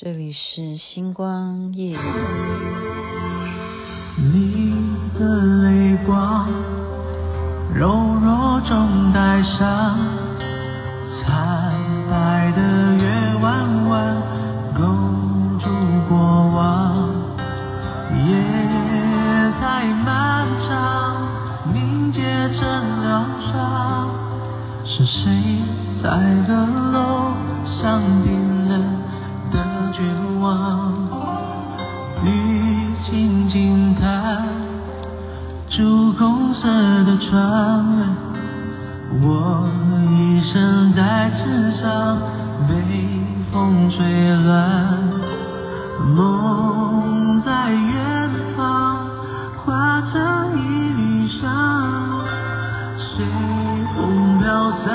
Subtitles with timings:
[0.00, 1.98] 这里是星光夜。
[4.16, 4.72] 你
[5.18, 5.26] 的
[5.64, 6.48] 泪光，
[7.74, 7.88] 柔
[8.22, 9.98] 弱中带伤，
[39.20, 39.68] 我
[40.08, 42.18] 一生在纸上
[42.68, 42.72] 被
[43.52, 43.96] 风吹
[44.44, 44.98] 乱，
[46.14, 49.08] 梦在远方
[49.64, 50.58] 化成一
[50.94, 51.44] 缕香，
[52.96, 53.26] 随
[53.96, 54.86] 风飘散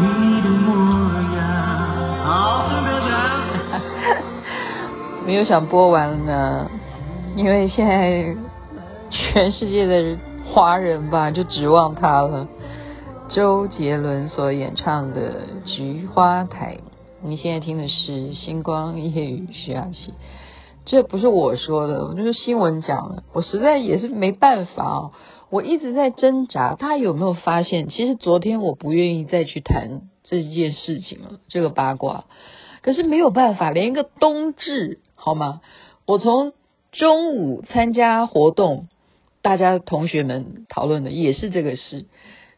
[0.00, 0.02] 你
[0.42, 0.68] 的模
[1.34, 1.38] 样。
[2.24, 2.28] 好，
[5.26, 6.70] 没有想播完了呢，
[7.36, 8.36] 因为现在
[9.10, 10.18] 全世界的人
[10.58, 12.48] 华人吧，就指望他了。
[13.28, 16.78] 周杰伦所演唱的《菊花台》，
[17.22, 20.12] 你现在听的是《星光夜雨》徐雅琪。
[20.84, 23.22] 这不是我说的，我就是新闻讲的。
[23.32, 25.12] 我实在也是没办法哦，
[25.48, 26.74] 我一直在挣扎。
[26.74, 27.88] 大家有没有发现？
[27.88, 32.24] 其实昨天我不愿意再去谈这件事情了，这个八卦。
[32.82, 34.98] 可是没有办法，连一个冬至。
[35.14, 35.60] 好吗？
[36.04, 36.52] 我从
[36.90, 38.88] 中午参加活动，
[39.48, 42.04] 大家同学们讨论的也是这个事。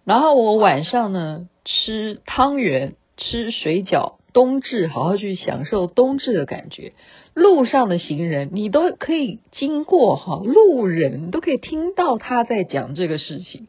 [0.03, 6.93] 然后我晚上呢，吃汤圆、吃水饺，冬至好好去享受冬至的感觉。
[7.33, 13.69] 路上的行人，你都可以经过哈，路人都可以听到他在讲这个事情。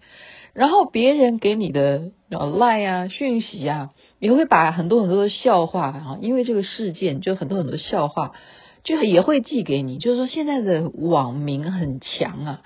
[0.53, 2.09] 然后别人给你的
[2.57, 8.31] 赖啊、讯息啊，你会把很多很多的笑话哈，因为这个事件就很多很多笑话。
[8.83, 12.61] 就也会寄给你，就是说现在的网民很强啊，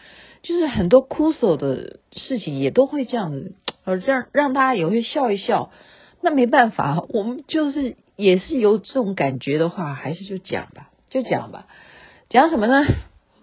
[0.47, 5.71] 就是很多酷手的事情也都会这样子，而这样让大家也会笑一笑。
[6.21, 11.65] 那没办法，我们就是也是有这种感觉的话，还是就讲吧，就讲吧。
[12.29, 12.85] 讲什么呢？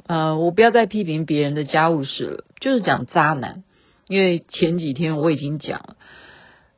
[0.06, 3.64] 呃，我不要再批评别人的家务事了，就是讲渣男。
[4.06, 5.96] 因为前几天我已经讲了，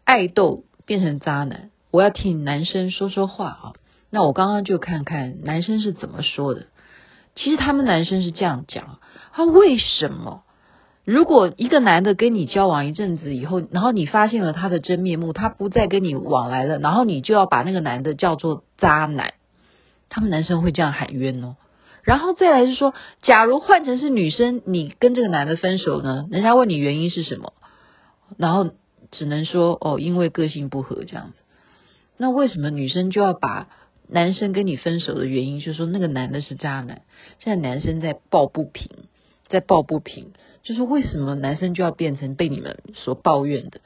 [0.04, 3.72] 爱豆变成渣男，我要替男生说说话啊。
[4.08, 6.66] 那我刚刚就看看男生是怎么说的。
[7.34, 8.98] 其实他们男生是这样讲：
[9.32, 10.42] 他为什么？
[11.04, 19.34] 如果一个男的跟你交往一阵子以后，然后你发现了他的真面目，他不再跟你往来了，然后你就要把那个男的叫做渣男。
[20.08, 21.56] 他们男生会这样喊冤哦。
[22.04, 26.26] 然后再来是说，假如换成是女生，你跟这个男的分手呢？
[26.30, 27.52] 人家问你原因是什么，
[28.38, 28.70] 然后
[29.10, 31.36] 只能说哦，因为个性不合这样子。
[32.16, 33.66] 那为什么女生就要把？
[34.08, 37.02] 男生跟你分手的原因，就是说那个男的是渣男。
[37.38, 38.90] 现在男生在抱不平，
[39.48, 40.32] 在抱不平，
[40.62, 43.80] 就是为什么男生就要变成被你们所抱怨的？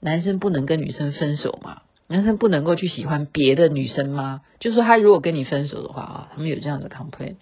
[0.00, 1.82] 男生不能跟女生分手吗？
[2.06, 4.42] 男生不能够去喜欢别的女生吗？
[4.60, 7.36] 就是说他如果跟你分手的话啊，他们有这样的 complain。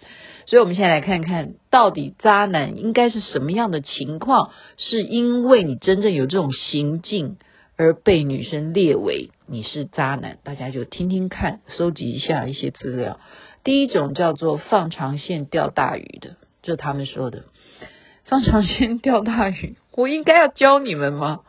[0.45, 4.51] 所以我们现在来看看到底渣男应该是什么样的情况？
[4.77, 7.37] 是因为你真正有这种行径？
[7.75, 13.19] 而被女生列为你是渣男，大家就听听看，收集一下一些资料。
[13.63, 17.43] 第一种叫做放长线钓大鱼的，就他们说的
[18.25, 19.75] 放长线钓大鱼。
[19.91, 21.41] 我应该要教你们吗？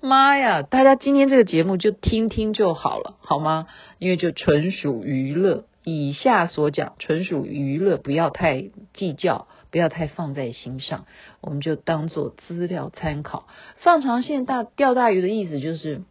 [0.00, 0.62] 妈呀！
[0.62, 3.66] 大家今天这个节目就听听就好了，好吗？
[3.98, 9.48] 因为就纯属娱乐，以下所讲纯属娱乐，不要太计较。
[9.68, 11.04] 不要太放在心上，
[11.42, 13.46] 我们就当做资料参考。
[13.78, 16.02] 放长线大钓大鱼的意思就是，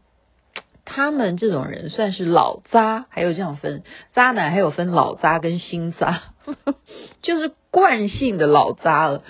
[0.85, 6.21] 他们这种人算是老渣，还有这样分渣男，还有分老渣跟新渣，
[7.21, 9.23] 就是惯性的老渣了。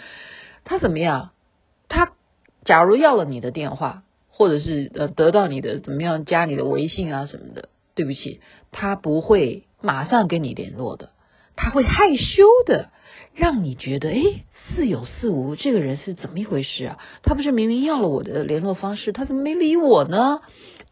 [0.66, 1.32] 他怎么样？
[1.88, 2.12] 他
[2.66, 8.42] 假如要了你的电话，或者是呃得到你的怎么样加你的微信啊什么的，对不起，
[8.72, 11.12] 他不会马上跟你联络的，
[11.56, 12.90] 他会害羞的。
[13.34, 17.00] 让你觉得诶，似有似无，这个人是怎么一回事啊？
[17.22, 20.40] 他不是明明要了我的联络方式，他怎么没理我呢？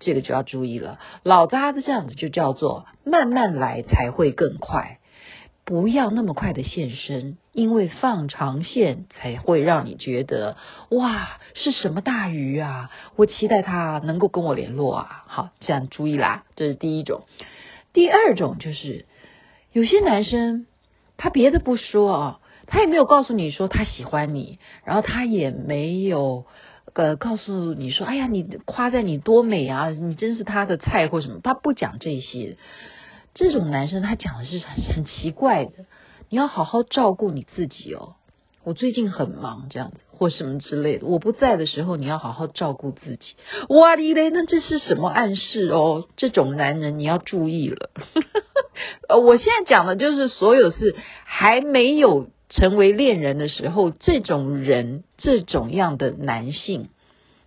[0.03, 0.99] 这个就要注意了。
[1.23, 4.99] 老渣子这样子就叫做慢慢来才会更快，
[5.65, 10.57] 不要那么快的现身，因为放长线才会让你觉得
[10.89, 12.91] 哇，是什么大鱼啊？
[13.15, 15.23] 我期待他能够跟我联络啊。
[15.27, 17.23] 好，这样注意啦，这是第一种。
[17.93, 19.05] 第二种就是
[19.71, 20.65] 有些男生。
[21.15, 26.45] 他别的不说啊，他也没有告诉你说他喜欢你，然后他也没有
[26.93, 32.57] 呃告诉你说，哎呀，你夸赞你多美啊，你真是他的菜或什么，他不讲这些。
[33.33, 35.71] 这种男生他讲的是很很奇怪的，
[36.29, 38.15] 你要好好照顾你自己哦。
[38.63, 41.05] 我最近很忙，这样子或什么之类的。
[41.05, 43.35] 我不在的时候，你要好好照顾自己。
[43.69, 46.07] 哇哩嘞，那这是什么暗示哦？
[46.15, 47.89] 这种男人你要注意了。
[49.09, 50.95] 呃，我现在讲的就是所有是
[51.25, 56.89] 还没有成为恋人的时候，这种人这种样的男性，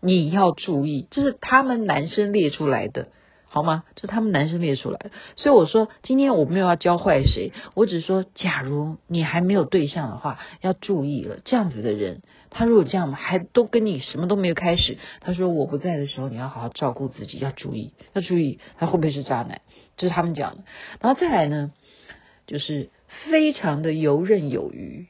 [0.00, 3.08] 你要注意，这是他们男生列出来的。
[3.49, 3.85] 好吗？
[3.94, 11.38] 这是他们男生列出来的，所以我说今天我没有要教坏谁，我只是说，假如你还没有对象的话，要注意了。
[11.43, 12.20] 这样子的人，
[12.50, 19.62] 他如果这样还都跟你什么都没有开始，他说我不在的时候，你要好好照顾自己，要注意，要注意，他会不会是渣男？
[19.97, 20.64] 这是他们讲的。
[21.00, 21.73] 然后再来呢，
[22.47, 22.91] 就是
[23.31, 25.06] 非常的游刃有余，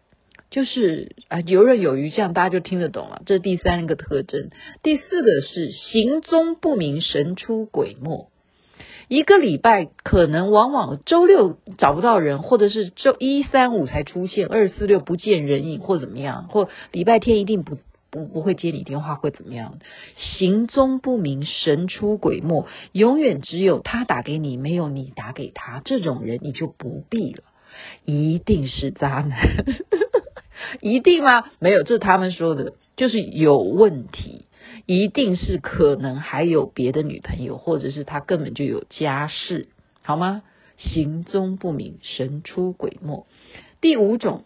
[0.51, 3.23] 就是啊游刃有余，这样大家就听得懂了。
[3.27, 4.51] 这是第三个特征。
[4.83, 8.31] 第四个是行踪不明，神出鬼没。
[9.09, 17.79] 一个礼拜可能往往周六找不到人，或者是周一三五才出现，二四六不见人影，或怎么样，或礼拜天一定不
[18.11, 19.79] 不不会接你电话，会怎么样？
[20.17, 27.45] 行踪不明，神出鬼没，永远只有他打给你，没有你打给他，这种人你就不必了，
[28.05, 29.65] 一定是渣男，
[30.81, 31.51] 一定吗？
[31.59, 34.47] 没有，这是他们说的，就是有问题。
[34.85, 39.69] 一定是可能还有别的女朋友，或者是他根本就有家室，
[40.03, 40.43] 好吗？
[40.77, 43.27] 行踪不明，神出鬼没。
[43.81, 44.45] 第五种，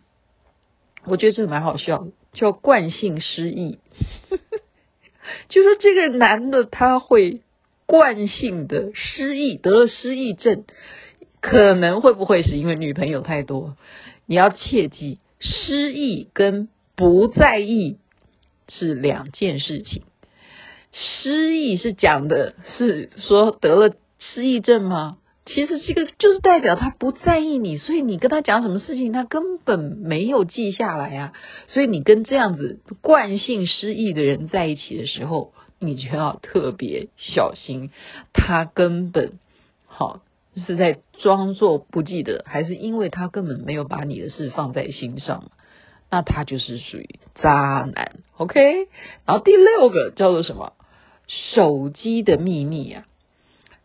[1.04, 3.78] 我觉得这个蛮好笑，叫惯性失忆。
[5.48, 7.40] 就说这个男的他会
[7.86, 10.64] 惯性的失忆，得了失忆症，
[11.40, 13.76] 可能会不会是因为女朋友太多？
[14.26, 17.98] 你要切记，失忆跟不在意
[18.68, 20.02] 是两件事情。
[20.92, 25.18] 失忆是讲的是说得了失忆症吗？
[25.46, 31.32] 其实这个就是代表他不在意你，所以你跟他讲什么事情，他根本没有记下来啊。
[31.68, 37.90] 所以你跟这样子惯性失忆的人在一起的时候，你就要特别小心，
[38.32, 39.32] 他根本
[39.86, 40.20] 好
[40.54, 45.50] 是在装作不记得，还是因为他根本没有把你的事放在心上，
[46.10, 48.20] 那他就是属于渣男。
[48.36, 48.88] OK，
[49.26, 50.72] 然后第六个叫做什么？
[51.54, 53.04] 手机的秘密啊，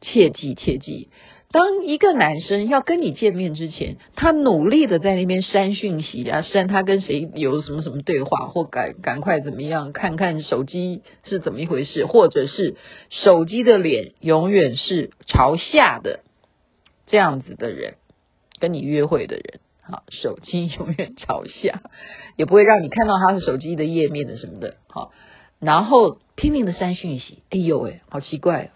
[0.01, 1.09] 切记切记！
[1.51, 12.75] 当一个男生要跟你见面之前，他努力的在那边删讯息啊，删他跟谁有什么什么对话，或赶赶快怎么样，看看手机是怎么一回事，或者是
[13.09, 16.24] 手机的脸永远是朝下的，
[17.05, 17.95] 这样子的人，
[18.59, 21.81] 跟你约会的人，好，手机永远朝下，
[22.37, 25.11] 也不会让你看到他是手机的页面的什么的，好。
[25.59, 28.71] 然后拼命的删讯息，哎呦喂，好奇怪！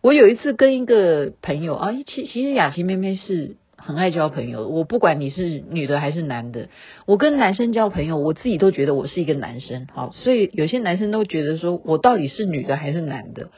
[0.00, 4.68] 我有一次跟一个朋友啊，其其实雅琪妹妹是很爱交朋友。
[4.68, 6.68] 我不管你是女的还是男的，
[7.06, 9.88] 我跟男生交朋友，我自己都觉得我是一个男生。
[9.92, 13.50] 好，所以有些男生都觉得说我到底是女的还是男的。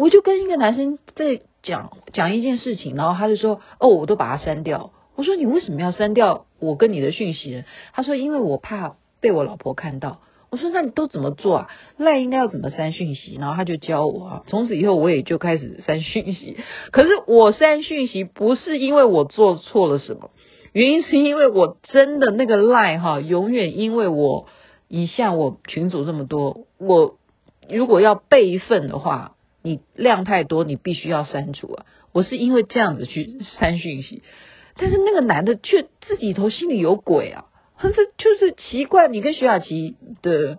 [0.00, 11.68] 我就跟一个男生在讲讲一件事情，然后他就说：“哦，我都把它删掉。”我说：“你为什么要删掉我跟你的讯息？”他说：“因为我怕被我老婆看到。”我说：“那你都怎么做啊？
[11.98, 14.42] 赖应该要怎么删讯息？”然后他就教我啊。
[14.46, 16.56] 从此以后，我也就开始删讯息。
[16.92, 20.30] 可是我删讯息不是因为我做错了什么，
[20.72, 24.46] 原因是因为我真的那个赖哈，永远因为我
[24.88, 27.16] 你像我群组这么多，我
[27.68, 31.86] 如果要备份的话，你量太多，你必须要删除啊。
[32.12, 34.22] 我是因为这样子去删讯息，
[34.76, 37.46] 但是那个男的却自己头心里有鬼啊。
[37.78, 40.58] 可是就是奇怪，你跟徐雅琪的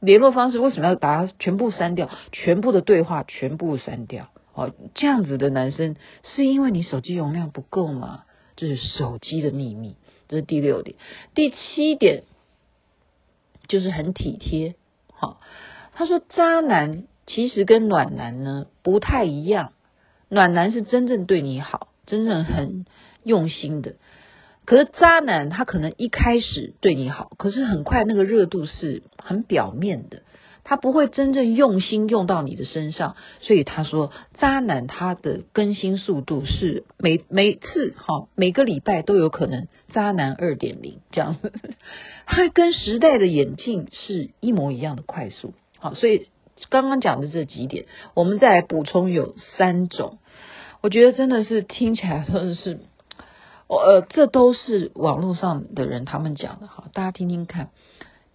[0.00, 2.08] 联络方式为什么要把它全部删掉？
[2.32, 4.28] 全部的对话全部删掉？
[4.54, 8.24] 哦，这样子的男生是因为你手机容量不够吗？
[8.54, 9.96] 这是手机的秘密，
[10.28, 10.96] 这是第六点。
[11.34, 12.24] 第七点
[13.66, 14.74] 就是很体贴。
[15.12, 15.40] 好，
[15.94, 19.72] 他说渣男其实跟暖男呢不太一样，
[20.28, 22.84] 暖男是真正对你好，真正很
[23.24, 23.94] 用心的。
[24.66, 30.22] 可是渣男他可能一开始对你好，可是很快那个热度是很表面的，
[30.62, 33.16] 他不会真正用心用到你的身上。
[33.40, 41.38] 所以他说，渣男他的更新速度是每每次哈每个礼拜都有可能渣男二点零这样，
[42.26, 45.54] 他跟时代的演进是一模一样的快速。
[45.78, 46.28] 好，所以
[46.70, 50.18] 刚刚讲的这几点，我们再来补充有三种，
[50.80, 52.80] 我觉得真的是听起来真的是。
[53.68, 57.70] 我呃，这都是网络上的人他们讲的哈，大家听听看，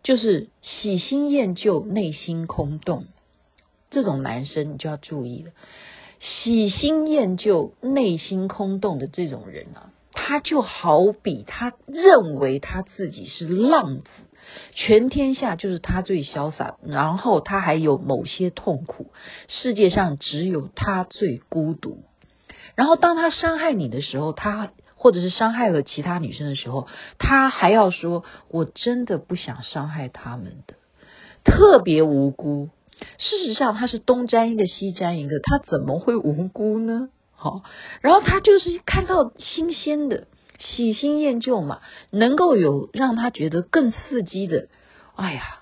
[0.02, 3.06] 就是喜新厌旧、内心空洞
[3.92, 5.52] 这种男生，你就要注意了。
[6.20, 14.06] 喜新厌旧、内心空洞的这种人啊，他就好比他认为他自己是浪子，
[14.74, 19.12] 全天下就是他最潇洒，然后他还有某些痛苦，
[19.48, 22.04] 世界上只有他最孤独。
[22.76, 26.88] 然后当他伤害你的时候，他或者是伤害了其他女生的时候，
[27.18, 30.76] 他还要说：“我真的不想伤害他们的，
[31.44, 32.70] 特别无辜。”
[33.20, 37.10] 事实上，他是东沾一个西沾一个，他怎么会无辜呢？
[37.36, 37.62] 好，
[38.02, 40.26] 然后他就是看到新鲜的，
[40.60, 44.68] 喜新厌旧嘛，能够有让他觉得更刺激的。
[45.16, 45.60] 哎呀，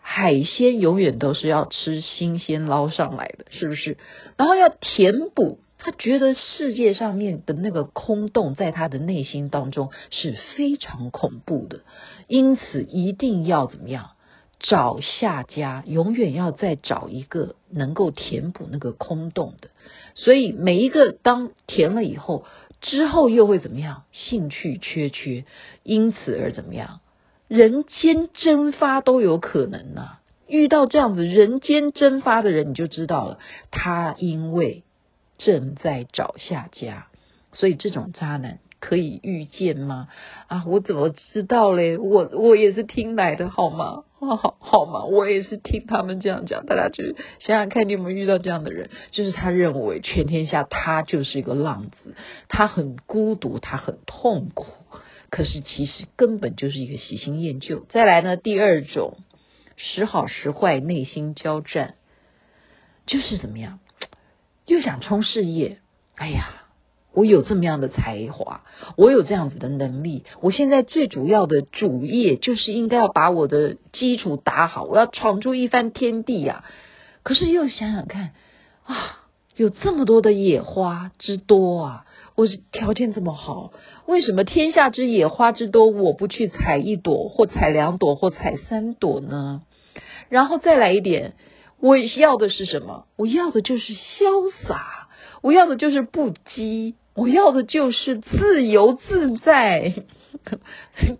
[0.00, 3.96] 海鲜永远都是要吃新鲜捞上来的，是不是？
[4.36, 11.80] 然后要填补，他觉得世界上面的那个空洞，在他的内心当中是非常恐怖的，
[12.28, 14.10] 因此一定要怎么样？
[14.60, 19.70] 找下家，永远要再找一个能够填补那个空洞的。
[20.14, 22.44] 所以每一个当填了以后，
[22.82, 24.02] 之后又会怎么样？
[24.12, 25.46] 兴趣缺缺，
[25.82, 27.00] 因此而怎么样？
[27.48, 33.38] 人间蒸发都有可能呢、遇到这样子人间蒸发的人，你就知道了，
[33.70, 34.82] 他因为
[35.38, 37.06] 正在找下家，
[37.52, 38.58] 所以这种渣男。
[38.84, 40.08] 可以预见吗？
[40.48, 41.98] 啊，我怎么知道嘞？
[41.98, 44.02] 我我也是听来的，好吗？
[44.26, 45.04] 好好好嘛？
[45.04, 46.64] 我也是听他们这样讲。
[46.64, 47.04] 大家就
[47.40, 48.88] 想想看，你有没有遇到这样的人？
[49.10, 52.14] 就是他认为全天下他就是一个浪子，
[52.48, 54.66] 他很孤独，他很痛苦。
[55.28, 57.86] 可是其实根本就是一个喜新厌旧。
[57.88, 59.16] 再来呢，第二种
[59.76, 61.94] 时好时坏，内心交战，
[63.06, 63.80] 就是怎么样？
[64.66, 65.78] 又想冲事业，
[66.14, 66.61] 哎呀。
[67.14, 68.62] 我有这么样的才华，
[68.96, 70.24] 我有这样子的能力。
[70.40, 76.64] 我现在最主要的主业就是应该要把我的基础打好，我要闯出一番天地呀、
[77.22, 78.30] 可是又想想看
[78.84, 79.20] 啊，
[79.56, 83.72] 有这么多的野花之多啊，我条件这么好，
[84.06, 89.62] 为什么天下之野花之多，我不去采一朵或采两朵或采三朵呢？
[90.30, 91.34] 然后再来一点，
[91.78, 93.04] 我要的是什么？
[93.16, 95.08] 我要的就是潇洒，
[95.42, 96.94] 我要的就是不羁。
[97.14, 100.04] 我要的就是自由自在，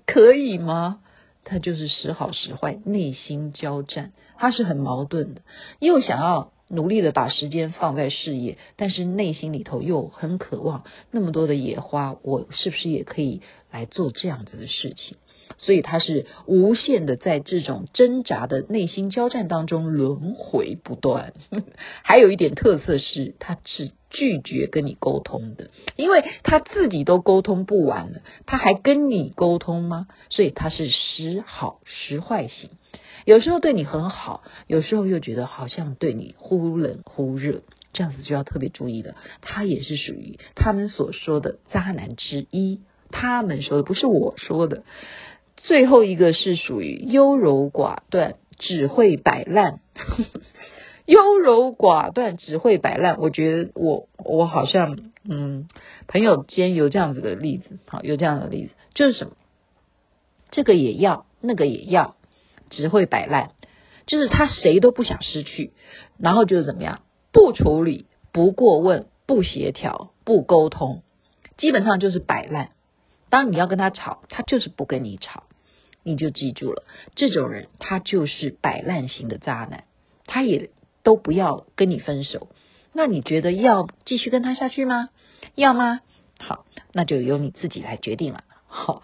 [0.06, 1.00] 可以吗？
[1.44, 5.42] 他就是时好时坏，内心交战，他是很矛盾的，
[5.80, 15.16] 又想要努力的把时间放在事业，但是内心里头又很渴望那么多的野花，我是不是也可以来做这样子的事情？
[15.64, 21.32] 所以他是无限的在这种挣扎的内心交战当中轮回不断。
[22.02, 30.08] 还有一点特色是，他是拒绝跟你沟通的，因为他自己都沟通不完了，他还跟你沟通吗？
[30.30, 32.70] 所以他是时好时坏型，
[33.24, 39.14] 有时候对你很好，有时候又觉得好像对你忽冷忽热，这样子就要特别注意了。
[39.40, 42.80] 他也是属于他们所说的渣男之一，
[43.12, 44.82] 他们说的不是我说的。
[45.56, 49.80] 最后一个是属于优柔寡断，只会摆烂。
[51.06, 53.18] 优柔寡断，只会摆烂。
[53.18, 55.68] 我觉得我我好像嗯，
[56.06, 59.32] 朋友间有这样子的例子，好，有这样的例子，就是什么？
[60.50, 62.16] 这个也要，那个也要，
[62.70, 63.50] 只会摆烂。
[64.06, 65.72] 就是他谁都不想失去，
[66.18, 67.02] 然后就是怎么样？
[67.32, 71.02] 不处理，不过问，不协调，不沟通，
[71.56, 72.70] 基本上就是摆烂。
[73.32, 75.44] 当你要跟他吵，他就是不跟你吵。
[76.02, 76.84] 你就记住了，
[77.14, 79.84] 这种人他就是摆烂型的渣男，
[80.26, 80.68] 他也
[81.02, 82.48] 都不要跟你分手。
[82.92, 85.08] 那你觉得要继续跟他下去吗？
[85.54, 86.00] 要吗？
[86.40, 88.44] 好，那就由你自己来决定了。
[88.66, 89.02] 好，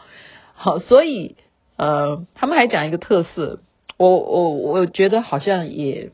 [0.52, 1.37] 好，所以
[1.78, 3.62] 呃，他们还讲一个特色，
[3.97, 6.12] 我我我觉得好像也，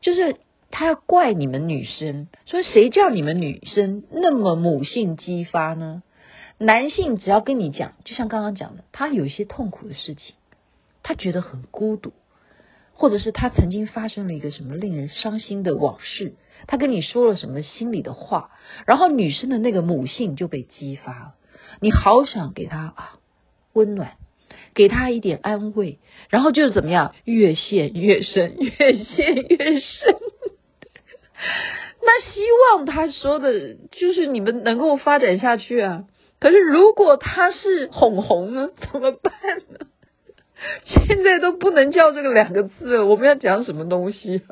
[0.00, 0.36] 就是
[0.70, 6.04] 他要怪你们女生，说谁叫你们女生那么母性激发呢？
[6.58, 10.34] 男性只要跟你讲，就像刚刚讲的，他有一些痛苦的事情，
[11.02, 12.14] 他觉得很孤独，
[12.94, 16.34] 或者是他曾经发生了一个什么令人伤心的往事，
[16.66, 18.52] 他跟你说了什么心里的话，
[18.86, 21.34] 然后女生的那个母性就被激发了，
[21.80, 23.18] 你好想给他啊
[23.74, 24.16] 温暖，
[24.72, 25.98] 给他一点安慰，
[26.30, 30.16] 然后就是怎么样，越陷越深，越陷越深。
[32.00, 32.40] 那希
[32.72, 36.04] 望他说的就是你们能够发展下去啊。
[36.38, 39.32] 可是，如果他是哄哄呢， 怎么办
[39.70, 39.86] 呢？
[40.84, 44.42] 现在都不能叫这个两个字，我们要讲什么东西？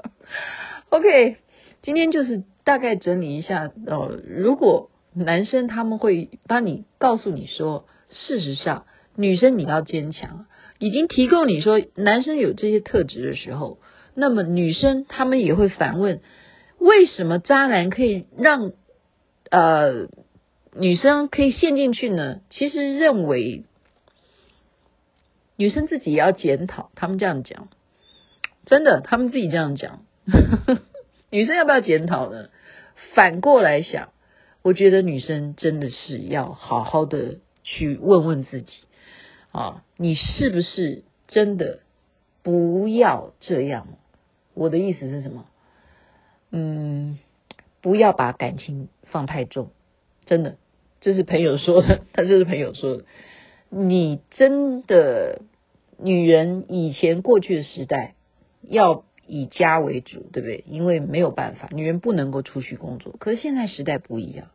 [0.91, 1.37] OK，
[1.83, 4.17] 今天就是大概整理一下哦。
[4.26, 8.85] 如果男生他们会帮你告诉你说，事实上
[9.17, 10.47] 女生你要坚强，
[10.79, 13.79] 已经提供你说男生有这些特质的时候，
[14.14, 16.21] 那么女生他们也会反问。
[16.79, 18.73] 为什么渣男可以让
[19.50, 20.09] 呃
[20.76, 22.40] 女生可以陷进去呢？
[22.50, 23.64] 其实认为
[25.57, 27.69] 女生自己也要检讨，他们这样讲，
[28.66, 30.04] 真的，他们自己这样讲，
[31.31, 32.49] 女生要不要检讨呢？
[33.14, 34.11] 反过来想，
[34.62, 38.73] 我觉得女生真的是要好好的去问问自己
[39.52, 41.81] 啊，你是不是真的
[42.43, 43.87] 不要这样？
[44.54, 45.47] 我的意思是什么？
[46.50, 47.19] 嗯，
[47.81, 49.71] 不要把感情放太重，
[50.26, 50.57] 真的，
[51.04, 53.04] 这是朋友说的， 他就是朋友说的。
[53.68, 55.42] 你真的，
[55.99, 58.14] 女人以前过去的时代
[58.62, 60.64] 要以家为主，对不对？
[60.66, 63.14] 因为没有办法，女人不能够出去工作。
[63.18, 64.46] 可是现在时代不一样，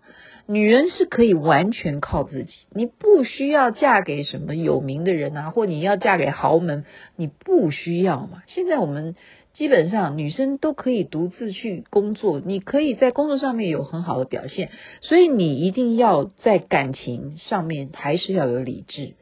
[0.47, 6.83] 女人是可以完全靠自己，你不需要嫁给什么有名的人啊，或你要嫁给豪门，
[7.15, 8.41] 你不需要嘛。
[8.47, 9.15] 现在我们。
[9.59, 14.69] 基本上女生都可以独自去工作，你可以在工作上面有很好的表现，
[15.01, 19.15] 所以你一定要在感情上面还是要有理智。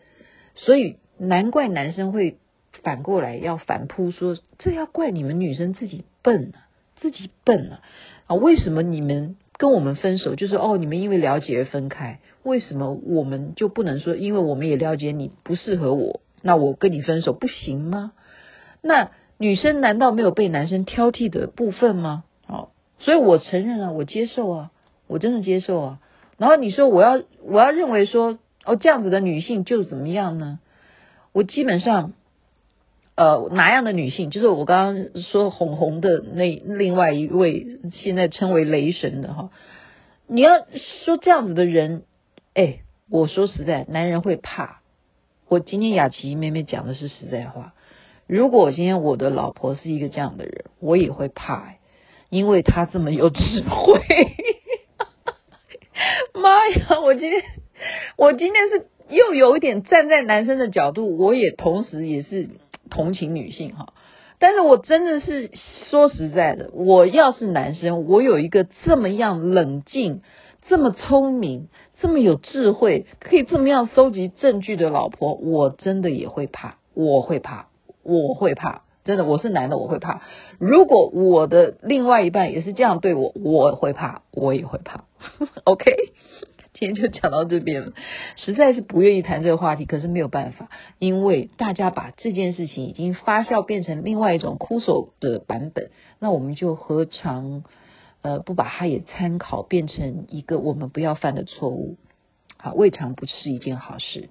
[0.54, 2.38] 所以难怪男生会
[2.84, 7.82] 反过来要反扑说，这要怪你们女生自己笨啊，自己笨啊！
[8.28, 12.20] 啊，为什么你们跟我们分手就是哦，你们因为了解而分开？
[12.44, 18.12] 为什么我们就不能说，因为我们也了解你不适合我，那我跟你分手不行吗？
[18.84, 19.10] 那？
[19.38, 22.24] 女生难道没有被男生挑剔的部分吗？
[22.46, 24.72] 好，所以我承认啊，我接受啊，
[25.08, 26.00] 我真的接受啊。
[26.38, 30.60] 然后你说我要我要认为说哦，这样子的女性就怎么样呢？
[31.34, 32.14] 我基本上
[33.16, 39.50] 呃哪样的女性，就是我刚刚说红红的那另外一位现在称为雷神的哈。
[40.26, 40.66] 你要
[41.06, 42.04] 说这样子的人，
[42.54, 42.80] 哎，
[43.10, 44.82] 我说实在，男人会怕。
[45.48, 47.74] 我今天雅琪妹妹讲的是实在话。
[48.28, 51.76] 如果今天我的老婆是一个这样的人，我也会怕，
[52.30, 54.02] 因为她这么有智慧。
[56.34, 57.00] 妈呀！
[57.04, 57.42] 我今天
[58.18, 62.50] 我今天是又有一点站在男生的角度，我也同时也是
[62.90, 63.94] 同情女性哈。
[64.40, 65.52] 但是我真的是
[65.90, 70.22] 说实在的，我要是男生，我有一个这么样冷静、
[70.68, 71.70] 这么聪明、
[72.02, 77.67] 这么有智慧，可以这么样搜集证据的老婆，我真的也会怕，我会怕。
[78.08, 80.22] 我会怕，真的，我是男的，我会怕。
[80.60, 85.04] 如果我的另外一半也是这样对我，我会怕，我也会怕。
[85.66, 85.94] OK，
[86.74, 87.92] 今天就讲到这边，
[88.38, 95.90] 实在是不愿意谈这个话题，可是没有办法，因为大家把这件事情已经发酵变成另外一种哭手的版本，
[96.20, 97.64] 那我们就何尝
[98.22, 101.98] 呃不把它也参考，变成一个我们不要犯的错误？
[102.58, 104.30] 好，未尝不是一件好事。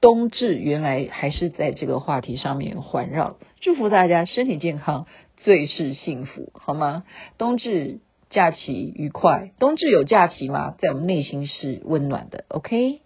[0.00, 5.06] 冬至原来还是在这个话题上面环绕，祝福大家身体健康，
[5.36, 7.02] 最是幸福，好吗？
[7.36, 7.98] 冬至
[8.30, 10.74] 假期愉快，冬至有假期吗？
[10.78, 13.00] 在我们内心是温暖的，OK？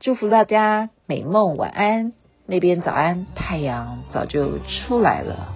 [0.00, 2.12] 祝福大家美梦晚安，
[2.46, 5.54] 那边早安，太阳早就出来了。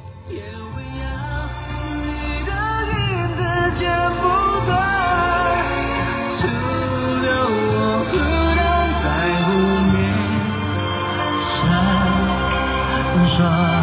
[13.37, 13.76] 说。